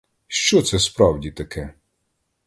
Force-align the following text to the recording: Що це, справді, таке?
Що 0.27 0.61
це, 0.61 0.79
справді, 0.79 1.31
таке? 1.31 1.73